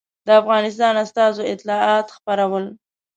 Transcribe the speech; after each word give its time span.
د 0.27 0.29
افغانستان 0.41 0.93
استازو 1.03 1.41
اطلاعات 1.53 2.07
خپرول. 2.15 2.65